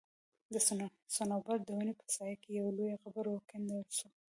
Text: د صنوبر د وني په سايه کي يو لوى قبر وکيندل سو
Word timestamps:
د 0.53 0.55
صنوبر 1.17 1.57
د 1.63 1.69
وني 1.77 1.93
په 1.99 2.05
سايه 2.15 2.35
کي 2.43 2.49
يو 2.59 2.67
لوى 2.77 2.95
قبر 3.03 3.25
وکيندل 3.29 3.81
سو 3.97 4.07